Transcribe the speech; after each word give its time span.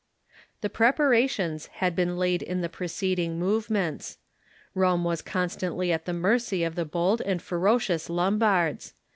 The 0.61 0.69
preparations 0.71 1.67
had 1.73 1.95
been 1.95 2.17
laid 2.17 2.41
in 2.41 2.61
the 2.61 2.69
preceding 2.69 3.37
move 3.37 3.69
ments. 3.69 4.17
Rome 4.73 5.03
was 5.03 5.21
constantly 5.21 5.91
at 5.93 6.05
the 6.05 6.11
mercy 6.13 6.63
of 6.63 6.73
the 6.73 6.85
bold 6.85 7.21
and 7.21 7.39
ferocious 7.39 8.09
Lombards. 8.09 8.95